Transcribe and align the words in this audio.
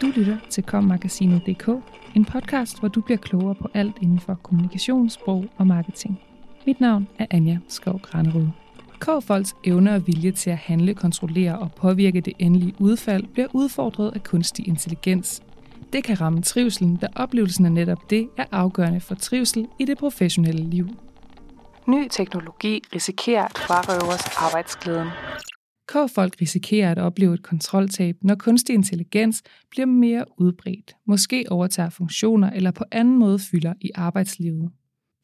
Du 0.00 0.06
lytter 0.06 0.36
til 0.50 0.62
kommagasinet.dk, 0.62 1.68
en 2.14 2.24
podcast, 2.24 2.80
hvor 2.80 2.88
du 2.88 3.00
bliver 3.00 3.18
klogere 3.18 3.54
på 3.54 3.68
alt 3.74 3.96
inden 4.02 4.20
for 4.20 4.34
kommunikation, 4.34 5.10
sprog 5.10 5.44
og 5.56 5.66
marketing. 5.66 6.20
Mit 6.66 6.80
navn 6.80 7.08
er 7.18 7.26
Anja 7.30 7.58
Skov 7.68 8.00
Granerud. 8.00 8.48
K-folks 9.00 9.54
evne 9.64 9.94
og 9.94 10.06
vilje 10.06 10.32
til 10.32 10.50
at 10.50 10.56
handle, 10.56 10.94
kontrollere 10.94 11.58
og 11.58 11.72
påvirke 11.72 12.20
det 12.20 12.32
endelige 12.38 12.74
udfald 12.78 13.26
bliver 13.26 13.48
udfordret 13.52 14.12
af 14.14 14.22
kunstig 14.22 14.68
intelligens. 14.68 15.42
Det 15.92 16.04
kan 16.04 16.20
ramme 16.20 16.42
trivselen, 16.42 16.96
da 16.96 17.06
oplevelsen 17.16 17.66
af 17.66 17.72
netop 17.72 18.10
det 18.10 18.28
er 18.36 18.44
afgørende 18.52 19.00
for 19.00 19.14
trivsel 19.14 19.66
i 19.78 19.84
det 19.84 19.98
professionelle 19.98 20.70
liv. 20.70 20.88
Ny 21.88 22.08
teknologi 22.10 22.82
risikerer 22.94 23.44
at 23.44 23.58
frarøve 23.58 24.12
os 24.12 24.36
arbejdsglæden. 24.36 25.08
K-folk 25.88 26.40
risikerer 26.40 26.90
at 26.90 26.98
opleve 26.98 27.34
et 27.34 27.42
kontroltab, 27.42 28.16
når 28.22 28.34
kunstig 28.34 28.74
intelligens 28.74 29.42
bliver 29.70 29.86
mere 29.86 30.24
udbredt, 30.38 30.96
måske 31.06 31.44
overtager 31.50 31.90
funktioner 31.90 32.50
eller 32.50 32.70
på 32.70 32.84
anden 32.90 33.18
måde 33.18 33.38
fylder 33.38 33.74
i 33.80 33.90
arbejdslivet. 33.94 34.70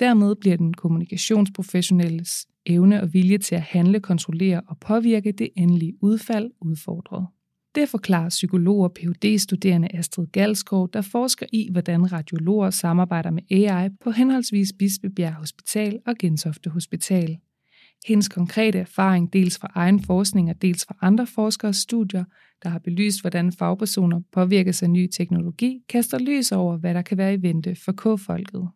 Dermed 0.01 0.37
bliver 0.37 0.57
den 0.57 0.75
kommunikationsprofessionelles 0.75 2.47
evne 2.67 3.03
og 3.03 3.13
vilje 3.15 3.39
til 3.39 3.55
at 3.55 3.63
handle, 3.63 4.01
kontrollere 4.01 4.61
og 4.69 4.79
påvirke 4.79 5.33
det 5.33 5.49
endelige 5.57 5.95
udfald 6.01 6.51
udfordret. 6.61 7.27
Det 7.75 7.89
forklarer 7.89 8.29
psykolog 8.29 8.79
og 8.79 8.93
Ph.D.-studerende 8.95 9.97
Astrid 9.97 10.27
Galskov, 10.27 10.89
der 10.93 11.01
forsker 11.01 11.47
i, 11.53 11.69
hvordan 11.73 12.13
radiologer 12.13 12.71
samarbejder 12.71 13.31
med 13.31 13.43
AI 13.51 13.89
på 14.01 14.11
henholdsvis 14.11 14.73
Bispebjerg 14.79 15.35
Hospital 15.35 15.99
og 16.07 16.15
Gentofte 16.19 16.71
Hospital. 16.71 17.39
Hendes 18.07 18.29
konkrete 18.29 18.79
erfaring 18.79 19.33
dels 19.33 19.59
fra 19.59 19.73
egen 19.75 20.05
forskning 20.05 20.51
og 20.51 20.63
dels 20.63 20.85
fra 20.85 20.97
andre 21.03 21.27
forskeres 21.27 21.77
studier, 21.77 22.25
der 22.63 22.69
har 22.69 22.79
belyst, 22.79 23.21
hvordan 23.21 23.53
fagpersoner 23.53 24.21
påvirkes 24.33 24.83
af 24.83 24.91
ny 24.91 25.07
teknologi, 25.07 25.81
kaster 25.89 26.19
lys 26.19 26.53
over, 26.53 26.77
hvad 26.77 26.95
der 26.95 27.03
kan 27.03 27.19
være 27.19 27.35
i 27.35 27.43
vente 27.43 27.77
for 27.85 27.93
K-folket. 27.93 28.69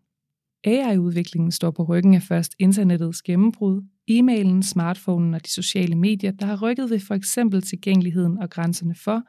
AI-udviklingen 0.65 1.53
står 1.53 1.71
på 1.71 1.83
ryggen 1.83 2.15
af 2.15 2.23
først 2.23 2.55
internettets 2.59 3.23
gennembrud, 3.23 3.83
e-mailen, 4.09 4.63
smartphonen 4.63 5.35
og 5.35 5.45
de 5.45 5.51
sociale 5.51 5.95
medier, 5.95 6.31
der 6.31 6.47
har 6.47 6.63
rykket 6.63 6.91
ved 6.91 7.01
for 7.01 7.15
eksempel 7.15 7.63
tilgængeligheden 7.63 8.39
og 8.39 8.51
grænserne 8.51 8.95
for, 8.95 9.23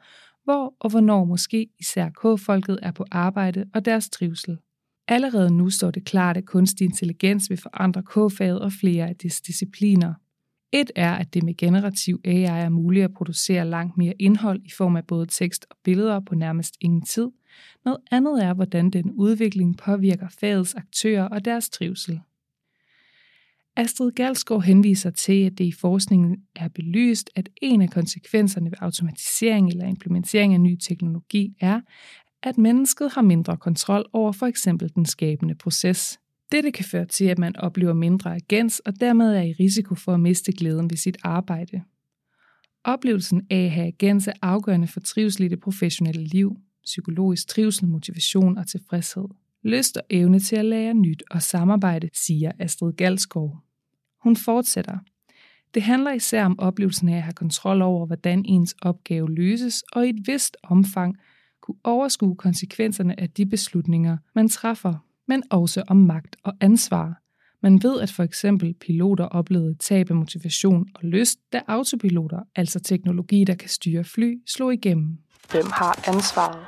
hvor 0.44 0.74
og 0.80 0.90
hvornår 0.90 1.24
måske 1.24 1.68
især 1.80 2.08
K-folket 2.08 2.78
er 2.82 2.92
på 2.92 3.04
arbejde 3.10 3.64
og 3.74 3.84
deres 3.84 4.08
trivsel. 4.08 4.58
Allerede 5.08 5.56
nu 5.56 5.70
står 5.70 5.90
det 5.90 6.04
klart, 6.04 6.36
at 6.36 6.44
kunstig 6.44 6.84
intelligens 6.84 7.50
vil 7.50 7.58
forandre 7.58 8.02
K-faget 8.02 8.60
og 8.60 8.72
flere 8.72 9.08
af 9.08 9.16
dets 9.16 9.40
discipliner. 9.40 10.14
Et 10.72 10.90
er, 10.96 11.14
at 11.14 11.34
det 11.34 11.42
med 11.42 11.56
generativ 11.56 12.20
AI 12.24 12.42
er 12.42 12.68
muligt 12.68 13.04
at 13.04 13.14
producere 13.14 13.68
langt 13.68 13.96
mere 13.96 14.14
indhold 14.18 14.60
i 14.64 14.70
form 14.70 14.96
af 14.96 15.06
både 15.06 15.26
tekst 15.26 15.66
og 15.70 15.76
billeder 15.84 16.20
på 16.20 16.34
nærmest 16.34 16.76
ingen 16.80 17.02
tid. 17.02 17.28
Noget 17.84 17.98
andet 18.10 18.44
er, 18.44 18.54
hvordan 18.54 18.90
den 18.90 19.10
udvikling 19.10 19.76
påvirker 19.76 20.28
fagets 20.40 20.74
aktører 20.74 21.28
og 21.28 21.44
deres 21.44 21.68
trivsel. 21.68 22.20
Astrid 23.76 24.12
Galsgaard 24.12 24.62
henviser 24.62 25.10
til, 25.10 25.44
at 25.44 25.58
det 25.58 25.64
i 25.64 25.72
forskningen 25.72 26.36
er 26.56 26.68
belyst, 26.68 27.30
at 27.34 27.48
en 27.62 27.82
af 27.82 27.90
konsekvenserne 27.90 28.70
ved 28.70 28.78
automatisering 28.80 29.68
eller 29.68 29.86
implementering 29.86 30.54
af 30.54 30.60
ny 30.60 30.76
teknologi 30.76 31.54
er, 31.60 31.80
at 32.42 32.58
mennesket 32.58 33.12
har 33.12 33.22
mindre 33.22 33.56
kontrol 33.56 34.04
over 34.12 34.32
for 34.32 34.46
eksempel 34.46 34.92
den 34.94 35.06
skabende 35.06 35.54
proces. 35.54 36.20
Dette 36.52 36.70
kan 36.70 36.84
føre 36.84 37.06
til, 37.06 37.24
at 37.24 37.38
man 37.38 37.56
oplever 37.56 37.92
mindre 37.92 38.34
agens 38.34 38.80
og 38.80 39.00
dermed 39.00 39.36
er 39.36 39.42
i 39.42 39.52
risiko 39.52 39.94
for 39.94 40.14
at 40.14 40.20
miste 40.20 40.52
glæden 40.52 40.90
ved 40.90 40.96
sit 40.96 41.16
arbejde. 41.22 41.82
Oplevelsen 42.84 43.46
af 43.50 43.64
at 43.64 43.70
have 43.70 43.86
agens 43.86 44.28
er 44.28 44.32
afgørende 44.42 44.86
for 44.86 45.00
trivsel 45.00 45.44
i 45.44 45.48
det 45.48 45.60
professionelle 45.60 46.24
liv, 46.24 46.56
psykologisk 46.84 47.48
trivsel, 47.48 47.88
motivation 47.88 48.58
og 48.58 48.66
tilfredshed. 48.66 49.24
Lyst 49.62 49.96
og 49.96 50.02
evne 50.10 50.40
til 50.40 50.56
at 50.56 50.64
lære 50.64 50.94
nyt 50.94 51.22
og 51.30 51.42
samarbejde, 51.42 52.08
siger 52.14 52.52
Astrid 52.58 52.92
Galskov. 52.92 53.56
Hun 54.22 54.36
fortsætter. 54.36 54.98
Det 55.74 55.82
handler 55.82 56.12
især 56.12 56.44
om 56.44 56.58
oplevelsen 56.58 57.08
af 57.08 57.16
at 57.16 57.22
have 57.22 57.32
kontrol 57.32 57.82
over, 57.82 58.06
hvordan 58.06 58.44
ens 58.44 58.74
opgave 58.82 59.34
løses, 59.34 59.82
og 59.92 60.06
i 60.06 60.10
et 60.10 60.26
vist 60.26 60.56
omfang 60.62 61.16
kunne 61.68 61.80
overskue 61.84 62.36
konsekvenserne 62.36 63.20
af 63.20 63.30
de 63.30 63.46
beslutninger, 63.46 64.16
man 64.34 64.48
træffer, 64.48 64.94
men 65.28 65.42
også 65.50 65.82
om 65.88 65.96
magt 65.96 66.36
og 66.42 66.52
ansvar. 66.60 67.22
Man 67.62 67.82
ved, 67.82 68.00
at 68.00 68.10
for 68.10 68.22
eksempel 68.22 68.74
piloter 68.74 69.24
oplevede 69.24 69.74
tab 69.74 70.10
af 70.10 70.16
motivation 70.16 70.86
og 70.94 71.00
lyst, 71.04 71.38
da 71.52 71.60
autopiloter, 71.66 72.40
altså 72.56 72.80
teknologi, 72.80 73.44
der 73.44 73.54
kan 73.54 73.68
styre 73.68 74.04
fly, 74.04 74.42
slog 74.46 74.74
igennem. 74.74 75.18
Hvem 75.50 75.64
har 75.72 76.08
ansvaret? 76.08 76.66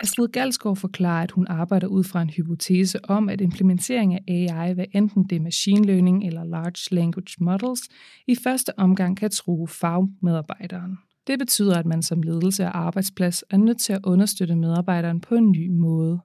Astrid 0.00 0.28
Galsgaard 0.28 0.76
forklarer, 0.76 1.22
at 1.22 1.30
hun 1.30 1.46
arbejder 1.48 1.86
ud 1.86 2.04
fra 2.04 2.22
en 2.22 2.30
hypotese 2.30 3.04
om, 3.04 3.28
at 3.28 3.40
implementering 3.40 4.14
af 4.14 4.22
AI, 4.28 4.72
hvad 4.72 4.86
enten 4.92 5.24
det 5.24 5.36
er 5.36 5.40
machine 5.40 5.86
learning 5.86 6.26
eller 6.26 6.44
large 6.44 6.94
language 6.94 7.34
models, 7.38 7.80
i 8.26 8.36
første 8.44 8.78
omgang 8.78 9.16
kan 9.16 9.30
true 9.30 9.68
fagmedarbejderen. 9.68 10.98
Det 11.26 11.38
betyder, 11.38 11.78
at 11.78 11.86
man 11.86 12.02
som 12.02 12.22
ledelse 12.22 12.64
og 12.64 12.78
arbejdsplads 12.78 13.44
er 13.50 13.56
nødt 13.56 13.80
til 13.80 13.92
at 13.92 14.00
understøtte 14.04 14.56
medarbejderen 14.56 15.20
på 15.20 15.34
en 15.34 15.50
ny 15.50 15.68
måde. 15.68 16.20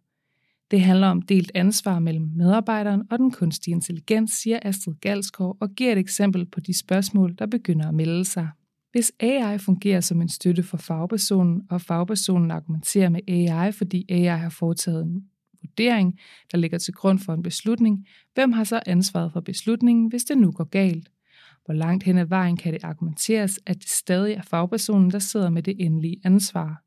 Det 0.72 0.82
handler 0.82 1.08
om 1.08 1.22
delt 1.22 1.52
ansvar 1.56 2.00
mellem 2.00 2.32
medarbejderen 2.36 3.04
og 3.12 3.20
den 3.20 3.32
kunstige 3.32 3.74
intelligens, 3.74 4.32
siger 4.32 4.60
Astrid 4.62 4.94
Galskov 5.02 5.58
og 5.60 5.70
giver 5.70 5.92
et 5.92 5.98
eksempel 5.98 6.46
på 6.46 6.60
de 6.60 6.78
spørgsmål, 6.78 7.36
der 7.40 7.46
begynder 7.46 7.88
at 7.88 7.94
melde 7.94 8.26
sig. 8.26 8.50
Hvis 8.92 9.12
AI 9.20 9.58
fungerer 9.58 10.02
som 10.02 10.22
en 10.22 10.30
støtte 10.30 10.64
for 10.64 10.78
fagpersonen, 10.78 11.62
og 11.70 11.82
fagpersonen 11.82 12.52
argumenterer 12.52 13.10
med 13.10 13.20
AI, 13.28 13.72
fordi 13.72 14.06
AI 14.10 14.38
har 14.38 14.50
foretaget 14.50 15.04
en 15.04 15.24
vurdering, 15.62 16.20
der 16.52 16.58
ligger 16.58 16.78
til 16.78 16.94
grund 16.94 17.20
for 17.20 17.34
en 17.34 17.44
beslutning, 17.44 18.08
hvem 18.34 18.52
har 18.52 18.64
så 18.64 18.80
ansvaret 18.86 19.32
for 19.34 19.40
beslutningen, 19.40 20.08
hvis 20.08 20.24
det 20.24 20.38
nu 20.38 20.52
går 20.52 20.64
galt? 20.64 21.10
Hvor 21.66 21.74
langt 21.74 22.04
hen 22.04 22.18
ad 22.18 22.26
vejen 22.26 22.58
kan 22.58 22.74
det 22.74 22.84
argumenteres, 22.84 23.60
at 23.66 23.76
det 23.76 23.90
stadig 23.90 24.34
er 24.34 24.42
fagpersonen, 24.42 25.12
der 25.12 25.20
sidder 25.20 25.50
med 25.50 25.64
det 25.64 25.76
endelige 25.80 26.22
ansvar? 26.24 26.82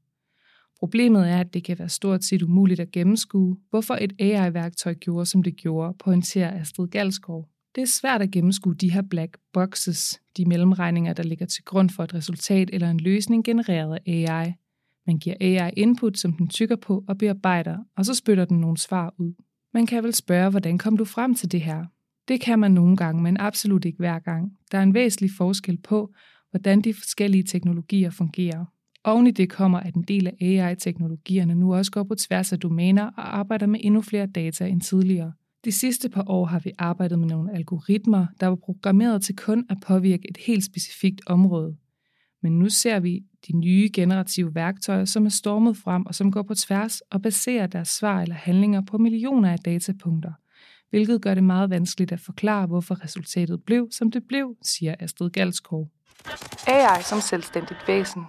Problemet 0.79 1.29
er, 1.29 1.41
at 1.41 1.55
det 1.55 1.65
kan 1.65 1.79
være 1.79 1.89
stort 1.89 2.25
set 2.25 2.43
umuligt 2.43 2.81
at 2.81 2.91
gennemskue, 2.91 3.57
hvorfor 3.71 3.95
et 3.95 4.13
AI-værktøj 4.19 4.95
gjorde, 4.95 5.27
som 5.27 5.43
det 5.43 5.57
gjorde, 5.57 5.97
pointerer 5.99 6.61
Astrid 6.61 6.89
Galskov. 6.89 7.49
Det 7.75 7.83
er 7.83 7.87
svært 7.87 8.23
at 8.23 8.31
gennemskue 8.31 8.75
de 8.75 8.93
her 8.93 9.03
black 9.03 9.39
boxes, 9.53 10.21
de 10.37 10.45
mellemregninger, 10.45 11.13
der 11.13 11.23
ligger 11.23 11.47
til 11.47 11.65
grund 11.65 11.91
for 11.91 12.05
et 12.05 12.15
resultat 12.15 12.71
eller 12.73 12.91
en 12.91 13.01
løsning 13.01 13.45
genereret 13.45 13.99
af 14.07 14.13
AI. 14.13 14.53
Man 15.07 15.19
giver 15.19 15.37
AI 15.41 15.71
input, 15.77 16.19
som 16.19 16.33
den 16.33 16.49
tykker 16.49 16.77
på 16.77 17.05
og 17.09 17.19
bearbejder, 17.19 17.79
og 17.97 18.05
så 18.05 18.15
spytter 18.15 18.45
den 18.45 18.61
nogle 18.61 18.79
svar 18.79 19.15
ud. 19.19 19.35
Man 19.75 19.87
kan 19.87 20.03
vel 20.05 20.15
spørge, 20.15 20.51
hvordan 20.51 20.79
kom 20.79 20.97
du 20.97 21.05
frem 21.05 21.35
til 21.35 21.53
det 21.53 21.61
her? 21.61 21.85
Det 22.29 22.41
kan 22.41 22.59
man 22.59 22.71
nogle 22.71 22.97
gange, 22.97 23.23
men 23.23 23.37
absolut 23.37 23.85
ikke 23.85 23.99
hver 23.99 24.19
gang. 24.19 24.53
Der 24.73 24.79
er 24.79 24.83
en 24.83 24.95
væsentlig 24.95 25.31
forskel 25.37 25.79
på, 25.79 26.15
hvordan 26.51 26.81
de 26.81 26.95
forskellige 26.95 27.43
teknologier 27.43 28.11
fungerer. 28.11 28.65
Oven 29.05 29.27
i 29.27 29.31
det 29.31 29.51
kommer, 29.51 29.81
at 29.81 29.95
en 29.95 30.03
del 30.03 30.27
af 30.27 30.35
AI-teknologierne 30.41 31.55
nu 31.55 31.75
også 31.75 31.91
går 31.91 32.03
på 32.03 32.15
tværs 32.15 32.53
af 32.53 32.61
domæner 32.61 33.05
og 33.07 33.39
arbejder 33.39 33.67
med 33.67 33.81
endnu 33.83 34.01
flere 34.03 34.27
data 34.27 34.67
end 34.67 34.81
tidligere. 34.81 35.33
De 35.65 35.73
sidste 35.73 36.09
par 36.09 36.25
år 36.27 36.45
har 36.45 36.59
vi 36.59 36.73
arbejdet 36.79 37.19
med 37.19 37.29
nogle 37.29 37.55
algoritmer, 37.55 38.27
der 38.41 38.47
var 38.47 38.57
programmeret 38.57 39.23
til 39.23 39.37
kun 39.37 39.67
at 39.71 39.77
påvirke 39.87 40.31
et 40.31 40.37
helt 40.47 40.65
specifikt 40.65 41.21
område. 41.27 41.77
Men 42.43 42.59
nu 42.59 42.69
ser 42.69 43.01
vi 43.01 43.21
de 43.49 43.57
nye 43.57 43.91
generative 43.95 44.55
værktøjer, 44.55 45.05
som 45.05 45.25
er 45.27 45.31
stormet 45.31 45.77
frem 45.77 46.07
og 46.07 46.15
som 46.15 46.33
går 46.33 46.43
på 46.43 46.55
tværs 46.55 47.01
og 47.01 47.23
baserer 47.23 47.67
deres 47.67 47.89
svar 47.89 48.23
eller 48.23 48.35
handlinger 48.35 48.81
på 48.81 48.99
millioner 48.99 49.53
af 49.53 49.59
datapunkter, 49.59 50.33
hvilket 50.91 51.23
gør 51.23 51.35
det 51.35 51.45
meget 51.45 51.71
vanskeligt 51.71 52.13
at 52.13 52.21
forklare, 52.21 52.67
hvorfor 52.67 53.05
resultatet 53.05 53.63
blev, 53.63 53.89
som 53.91 54.11
det 54.11 54.23
blev, 54.29 54.57
siger 54.63 54.95
Astrid 55.01 55.31
Galskov. 55.31 55.89
AI 56.67 57.03
som 57.03 57.21
selvstændigt 57.21 57.81
væsen 57.89 58.23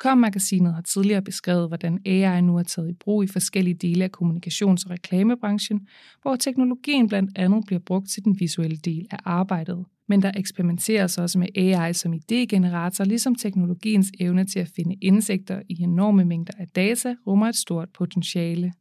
Com-magasinet 0.00 0.74
har 0.74 0.82
tidligere 0.82 1.22
beskrevet, 1.22 1.68
hvordan 1.68 1.98
AI 2.06 2.40
nu 2.40 2.56
er 2.56 2.62
taget 2.62 2.90
i 2.90 2.92
brug 2.92 3.24
i 3.24 3.26
forskellige 3.26 3.74
dele 3.74 4.04
af 4.04 4.10
kommunikations- 4.16 4.84
og 4.84 4.90
reklamebranchen, 4.90 5.86
hvor 6.22 6.36
teknologien 6.36 7.08
blandt 7.08 7.38
andet 7.38 7.64
bliver 7.66 7.80
brugt 7.80 8.08
til 8.08 8.24
den 8.24 8.36
visuelle 8.40 8.76
del 8.76 9.06
af 9.10 9.18
arbejdet. 9.24 9.84
Men 10.08 10.22
der 10.22 10.32
eksperimenteres 10.36 11.18
også 11.18 11.38
med 11.38 11.48
AI 11.56 11.92
som 11.92 12.12
idégenerator, 12.12 13.04
ligesom 13.04 13.34
teknologiens 13.34 14.10
evne 14.20 14.44
til 14.44 14.58
at 14.58 14.70
finde 14.76 14.94
indsigter 14.94 15.62
i 15.68 15.82
enorme 15.82 16.24
mængder 16.24 16.52
af 16.58 16.66
data 16.68 17.14
rummer 17.26 17.48
et 17.48 17.56
stort 17.56 17.88
potentiale. 17.98 18.72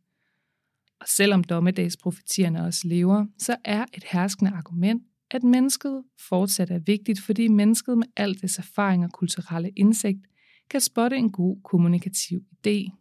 Og 1.01 1.07
selvom 1.07 1.43
dommedagsprofetierne 1.43 2.65
også 2.65 2.87
lever, 2.87 3.25
så 3.37 3.55
er 3.63 3.85
et 3.93 4.03
herskende 4.03 4.51
argument, 4.51 5.03
at 5.31 5.43
mennesket 5.43 6.03
fortsat 6.29 6.71
er 6.71 6.79
vigtigt, 6.79 7.21
fordi 7.21 7.47
mennesket 7.47 7.97
med 7.97 8.07
al 8.17 8.41
dets 8.41 8.57
erfaring 8.57 9.03
og 9.03 9.11
kulturelle 9.11 9.69
indsigt– 9.69 10.19
kan 10.69 10.81
spotte 10.81 11.17
en 11.17 11.31
god 11.31 11.57
kommunikativ 11.63 12.41
idé. 12.51 12.91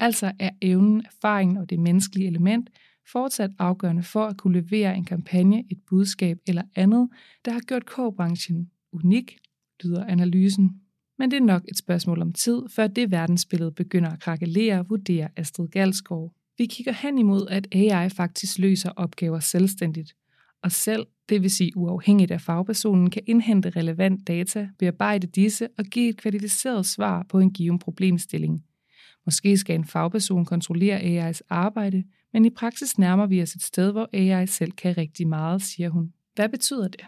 Altså 0.00 0.32
er 0.38 0.50
evnen, 0.62 1.06
erfaringen 1.06 1.56
og 1.56 1.70
det 1.70 1.78
menneskelige 1.78 2.28
element 2.28 2.70
fortsat 3.12 3.50
afgørende 3.58 4.02
for 4.02 4.24
at 4.24 4.36
kunne 4.36 4.60
levere 4.60 4.96
en 4.96 5.04
kampagne, 5.04 5.64
et 5.70 5.78
budskab 5.88 6.38
eller 6.46 6.62
andet, 6.74 7.08
der 7.44 7.52
har 7.52 7.60
gjort 7.60 7.86
K-branchen 7.86 8.70
unik, 8.92 9.38
lyder 9.84 10.04
analysen. 10.04 10.80
Men 11.18 11.30
det 11.30 11.36
er 11.36 11.44
nok 11.44 11.62
et 11.68 11.78
spørgsmål 11.78 12.22
om 12.22 12.32
tid, 12.32 12.62
før 12.70 12.86
det 12.86 13.10
verdensbillede 13.10 13.72
begynder 13.72 14.10
at 14.10 14.20
krakelere, 14.20 14.88
vurderer 14.88 15.28
Astrid 15.36 15.68
Galskov. 15.68 16.34
Vi 16.58 16.66
kigger 16.66 16.92
hen 16.92 17.18
imod, 17.18 17.46
at 17.50 17.74
AI 17.74 18.08
faktisk 18.08 18.58
løser 18.58 18.90
opgaver 18.90 19.40
selvstændigt, 19.40 20.16
og 20.62 20.72
selv, 20.72 21.06
det 21.28 21.42
vil 21.42 21.50
sige 21.50 21.76
uafhængigt 21.76 22.30
af 22.30 22.40
fagpersonen, 22.40 23.10
kan 23.10 23.22
indhente 23.26 23.70
relevant 23.70 24.26
data, 24.28 24.68
bearbejde 24.78 25.26
disse 25.26 25.68
og 25.78 25.84
give 25.84 26.08
et 26.08 26.16
kvalificeret 26.16 26.86
svar 26.86 27.26
på 27.28 27.38
en 27.38 27.52
given 27.52 27.78
problemstilling. 27.78 28.64
Måske 29.24 29.56
skal 29.56 29.74
en 29.74 29.84
fagperson 29.84 30.44
kontrollere 30.44 31.30
AI's 31.30 31.40
arbejde, 31.48 32.04
men 32.32 32.44
i 32.44 32.50
praksis 32.50 32.98
nærmer 32.98 33.26
vi 33.26 33.42
os 33.42 33.54
et 33.54 33.62
sted, 33.62 33.92
hvor 33.92 34.08
AI 34.12 34.46
selv 34.46 34.72
kan 34.72 34.98
rigtig 34.98 35.28
meget, 35.28 35.62
siger 35.62 35.88
hun. 35.88 36.12
Hvad 36.34 36.48
betyder 36.48 36.88
det? 36.88 37.00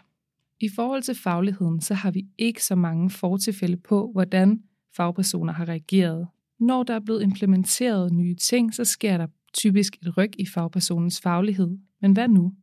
I 0.59 0.69
forhold 0.75 1.03
til 1.03 1.15
fagligheden, 1.15 1.81
så 1.81 1.93
har 1.93 2.11
vi 2.11 2.25
ikke 2.37 2.63
så 2.63 2.75
mange 2.75 3.09
fortilfælde 3.09 3.77
på, 3.77 4.11
hvordan 4.11 4.63
fagpersoner 4.95 5.53
har 5.53 5.69
reageret. 5.69 6.27
Når 6.59 6.83
der 6.83 6.93
er 6.93 6.99
blevet 6.99 7.23
implementeret 7.23 8.13
nye 8.13 8.35
ting, 8.35 8.73
så 8.73 8.85
sker 8.85 9.17
der 9.17 9.27
typisk 9.53 9.95
et 10.01 10.17
ryg 10.17 10.31
i 10.39 10.45
fagpersonens 10.45 11.21
faglighed. 11.21 11.77
Men 12.01 12.13
hvad 12.13 12.27
nu? 12.27 12.53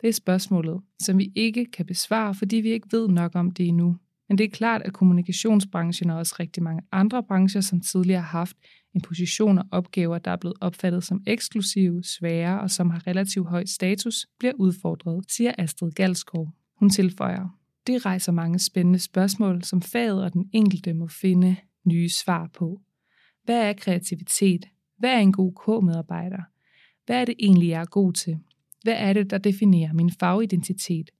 Det 0.00 0.08
er 0.08 0.12
spørgsmålet, 0.12 0.80
som 1.00 1.18
vi 1.18 1.32
ikke 1.34 1.64
kan 1.64 1.86
besvare, 1.86 2.34
fordi 2.34 2.56
vi 2.56 2.68
ikke 2.68 2.88
ved 2.90 3.08
nok 3.08 3.34
om 3.34 3.50
det 3.50 3.66
endnu. 3.66 3.96
Men 4.28 4.38
det 4.38 4.44
er 4.44 4.50
klart, 4.50 4.82
at 4.82 4.92
kommunikationsbranchen 4.92 6.10
og 6.10 6.18
også 6.18 6.36
rigtig 6.40 6.62
mange 6.62 6.82
andre 6.92 7.22
brancher, 7.22 7.60
som 7.60 7.80
tidligere 7.80 8.20
har 8.20 8.38
haft 8.38 8.56
en 8.94 9.00
position 9.00 9.58
og 9.58 9.64
opgaver, 9.70 10.18
der 10.18 10.30
er 10.30 10.36
blevet 10.36 10.56
opfattet 10.60 11.04
som 11.04 11.22
eksklusive, 11.26 12.04
svære 12.04 12.60
og 12.60 12.70
som 12.70 12.90
har 12.90 13.06
relativt 13.06 13.48
høj 13.48 13.64
status, 13.64 14.26
bliver 14.38 14.54
udfordret, 14.54 15.24
siger 15.28 15.52
Astrid 15.58 15.90
Galskov. 15.90 16.52
Hun 16.76 16.90
tilføjer, 16.90 17.58
det 17.86 18.06
rejser 18.06 18.32
mange 18.32 18.58
spændende 18.58 18.98
spørgsmål, 18.98 19.62
som 19.62 19.82
faget 19.82 20.24
og 20.24 20.32
den 20.32 20.50
enkelte 20.52 20.94
må 20.94 21.06
finde 21.06 21.56
nye 21.84 22.08
svar 22.08 22.50
på. 22.54 22.80
Hvad 23.44 23.68
er 23.68 23.72
kreativitet? 23.72 24.66
Hvad 24.98 25.10
er 25.10 25.18
en 25.18 25.32
god 25.32 25.52
K-medarbejder? 25.52 26.42
Hvad 27.06 27.20
er 27.20 27.24
det 27.24 27.34
egentlig, 27.38 27.68
jeg 27.68 27.80
er 27.80 27.84
god 27.84 28.12
til? 28.12 28.38
Hvad 28.82 28.94
er 28.96 29.12
det, 29.12 29.30
der 29.30 29.38
definerer 29.38 29.92
min 29.92 30.10
fagidentitet? 30.20 31.10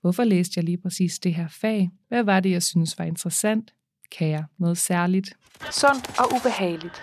Hvorfor 0.00 0.24
læste 0.24 0.52
jeg 0.56 0.64
lige 0.64 0.78
præcis 0.78 1.18
det 1.18 1.34
her 1.34 1.48
fag? 1.48 1.90
Hvad 2.08 2.22
var 2.22 2.40
det, 2.40 2.50
jeg 2.50 2.62
synes 2.62 2.98
var 2.98 3.04
interessant? 3.04 3.74
Kan 4.18 4.28
jeg 4.28 4.44
noget 4.58 4.78
særligt? 4.78 5.34
Sundt 5.70 6.18
og 6.18 6.24
ubehageligt. 6.36 7.02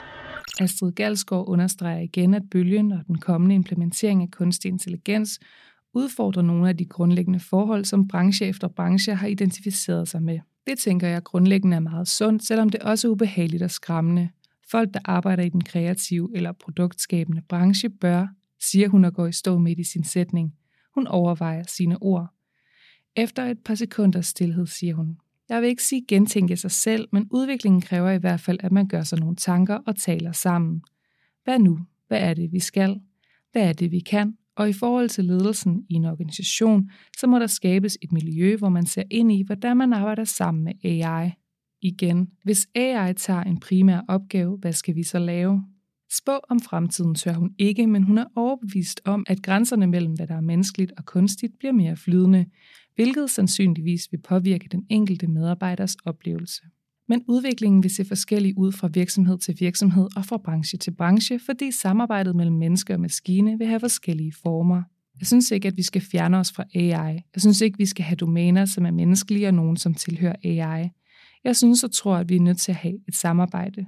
Astrid 0.60 0.92
Galsgaard 0.92 1.48
understreger 1.48 2.00
igen, 2.00 2.34
at 2.34 2.44
bølgen 2.52 2.92
og 2.92 3.00
den 3.08 3.18
kommende 3.18 3.56
implementering 3.56 4.22
af 4.22 4.32
kunstig 4.32 4.70
intelligens 4.70 5.40
udfordrer 5.94 6.42
nogle 6.42 6.70
af 6.70 6.78
de 6.78 6.86
grundlæggende 6.86 7.40
forhold, 7.40 7.86
som 7.86 8.08
branche 8.08 8.46
efter 8.46 8.68
branche 8.68 9.16
har 9.16 9.28
identificeret 9.28 10.08
sig 10.08 10.24
med. 10.24 10.40
Det 10.68 10.80
tænker 10.80 11.08
jeg 11.08 11.24
grundlæggende 11.24 11.76
er 11.76 11.82
meget 11.82 12.08
sundt, 12.08 12.46
selvom 12.46 12.70
det 12.70 12.80
også 12.80 13.08
er 13.08 13.12
ubehageligt 13.12 13.64
og 13.64 13.72
skræmmende. 13.72 14.30
Folk, 14.72 14.94
der 14.94 15.00
arbejder 15.06 15.44
i 15.44 15.50
den 15.50 15.64
kreative 15.64 16.30
eller 16.36 16.52
produktskabende 16.52 17.42
branche, 17.42 17.90
bør, 17.90 18.28
siger 18.62 18.90
hun 18.90 19.06
og 19.06 19.14
går 19.14 19.28
i 19.28 19.32
stå 19.32 19.58
midt 19.58 19.80
i 19.80 19.84
sin 19.84 20.04
sætning. 20.04 20.54
Hun 20.96 21.08
overvejer 21.08 21.64
sine 21.68 21.98
ord. 22.02 22.28
Efter 23.16 23.46
et 23.46 23.60
par 23.60 23.76
sekunders 23.76 24.28
stillhed 24.28 24.68
siger 24.68 24.96
hun, 24.96 25.18
jeg 25.50 25.62
vil 25.62 25.70
ikke 25.70 25.84
sige 25.84 26.06
gentænke 26.08 26.58
sig 26.58 26.72
selv, 26.72 27.08
men 27.12 27.28
udviklingen 27.32 27.82
kræver 27.82 28.12
i 28.12 28.18
hvert 28.18 28.40
fald, 28.40 28.60
at 28.64 28.72
man 28.72 28.88
gør 28.88 29.04
sig 29.04 29.20
nogle 29.20 29.36
tanker 29.36 29.78
og 29.86 29.96
taler 29.96 30.32
sammen. 30.32 30.82
Hvad 31.44 31.60
nu? 31.60 31.80
Hvad 32.08 32.20
er 32.20 32.34
det, 32.34 32.52
vi 32.52 32.60
skal? 32.60 33.02
Hvad 33.52 33.70
er 33.70 33.74
det, 33.74 33.92
vi 33.92 34.00
kan? 34.00 34.38
Og 34.56 34.70
i 34.70 34.74
forhold 34.74 35.10
til 35.10 35.26
ledelsen 35.26 35.86
i 35.90 35.94
en 35.94 36.06
organisation, 36.06 36.90
så 37.18 37.28
må 37.28 37.40
der 37.40 37.48
skabes 37.48 37.98
et 38.02 38.12
miljø, 38.12 38.56
hvor 38.58 38.70
man 38.70 38.86
ser 38.86 39.04
ind 39.12 39.32
i, 39.32 39.44
hvordan 39.44 39.78
man 39.78 39.94
arbejder 39.94 40.24
sammen 40.24 40.64
med 40.64 40.74
AI. 40.84 41.32
Igen, 41.86 42.30
hvis 42.44 42.68
AI 42.76 43.14
tager 43.14 43.44
en 43.44 43.60
primær 43.60 44.02
opgave, 44.08 44.58
hvad 44.58 44.74
skal 44.74 44.96
vi 44.96 45.04
så 45.04 45.20
lave? 45.20 45.64
Spå 46.12 46.32
om 46.50 46.60
fremtiden 46.60 47.16
tør 47.16 47.34
hun 47.34 47.52
ikke, 47.58 47.88
men 47.88 48.04
hun 48.04 48.18
er 48.18 48.26
overbevist 48.36 49.02
om, 49.06 49.26
at 49.28 49.42
grænserne 49.44 49.88
mellem, 49.88 50.14
hvad 50.14 50.28
der 50.28 50.36
er 50.36 50.42
menneskeligt 50.42 50.92
og 50.98 51.06
kunstigt, 51.06 51.60
bliver 51.60 51.72
mere 51.72 51.96
flydende, 51.96 52.46
hvilket 52.96 53.30
sandsynligvis 53.30 54.12
vil 54.12 54.18
påvirke 54.18 54.68
den 54.72 54.86
enkelte 54.90 55.28
medarbejders 55.28 55.96
oplevelse. 56.06 56.62
Men 57.08 57.24
udviklingen 57.28 57.84
vil 57.84 57.96
se 57.96 58.06
forskellig 58.06 58.58
ud 58.58 58.72
fra 58.72 58.90
virksomhed 58.94 59.38
til 59.38 59.56
virksomhed 59.60 60.08
og 60.16 60.26
fra 60.26 60.38
branche 60.38 60.78
til 60.78 60.92
branche, 60.92 61.40
fordi 61.40 61.72
samarbejdet 61.72 62.36
mellem 62.36 62.56
menneske 62.56 62.94
og 62.94 63.00
maskine 63.00 63.58
vil 63.58 63.68
have 63.68 63.80
forskellige 63.80 64.34
former. 64.44 64.84
Jeg 65.20 65.28
synes 65.28 65.52
ikke, 65.52 65.68
at 65.68 65.78
vi 65.78 65.84
skal 65.84 66.02
fjerne 66.02 66.38
os 66.38 66.52
fra 66.52 66.64
AI. 66.76 67.14
Jeg 67.36 67.42
synes 67.42 67.62
ikke, 67.62 67.78
vi 67.78 67.86
skal 67.86 68.06
have 68.06 68.16
domæner, 68.16 68.66
som 68.66 68.86
er 68.86 68.92
menneskelige 68.92 69.48
og 69.48 69.54
nogen, 69.54 69.78
som 69.78 69.94
tilhører 69.94 70.36
AI. 70.44 70.90
Jeg 71.46 71.56
synes 71.56 71.84
og 71.84 71.92
tror, 71.92 72.16
at 72.16 72.30
vi 72.30 72.36
er 72.36 72.42
nødt 72.42 72.58
til 72.58 72.72
at 72.72 72.76
have 72.76 73.00
et 73.08 73.16
samarbejde. 73.16 73.86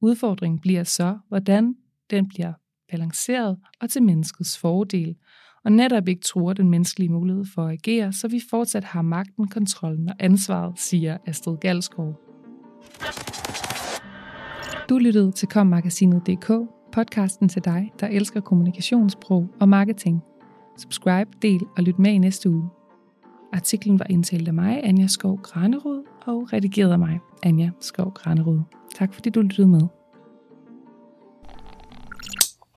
Udfordringen 0.00 0.60
bliver 0.60 0.84
så, 0.84 1.18
hvordan 1.28 1.74
den 2.10 2.28
bliver 2.28 2.52
balanceret 2.90 3.58
og 3.80 3.90
til 3.90 4.02
menneskets 4.02 4.58
fordel, 4.58 5.16
og 5.64 5.72
netop 5.72 6.08
ikke 6.08 6.22
tror 6.22 6.52
den 6.52 6.70
menneskelige 6.70 7.08
mulighed 7.08 7.44
for 7.54 7.64
at 7.66 7.72
agere, 7.72 8.12
så 8.12 8.28
vi 8.28 8.40
fortsat 8.50 8.84
har 8.84 9.02
magten, 9.02 9.48
kontrollen 9.48 10.08
og 10.08 10.14
ansvaret, 10.18 10.78
siger 10.78 11.18
Astrid 11.26 11.56
Galskov. 11.56 12.20
Du 14.88 14.98
lyttede 14.98 15.32
til 15.32 15.48
kommagasinet.dk, 15.48 16.50
podcasten 16.92 17.48
til 17.48 17.64
dig, 17.64 17.92
der 18.00 18.06
elsker 18.06 18.40
kommunikationssprog 18.40 19.48
og 19.60 19.68
marketing. 19.68 20.22
Subscribe, 20.78 21.30
del 21.42 21.60
og 21.76 21.82
lyt 21.82 21.98
med 21.98 22.10
i 22.10 22.18
næste 22.18 22.50
uge. 22.50 22.75
Artiklen 23.52 23.98
var 23.98 24.06
indtalt 24.10 24.48
af 24.48 24.54
mig, 24.54 24.80
Anja 24.84 25.06
Skov 25.06 25.40
Granerud, 25.42 26.02
og 26.26 26.52
redigeret 26.52 26.92
af 26.92 26.98
mig, 26.98 27.20
Anja 27.42 27.70
Skov 27.80 28.12
Granerud. 28.12 28.60
Tak 28.94 29.14
fordi 29.14 29.30
du 29.30 29.40
lyttede 29.40 29.68
med. 29.68 29.80